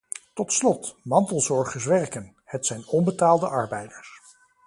Tot 0.33 0.51
slot, 0.53 0.95
mantelzorgers 1.03 1.85
werken: 1.85 2.35
het 2.45 2.65
zijn 2.65 2.87
onbetaalde 2.87 3.47
arbeiders. 3.47 4.19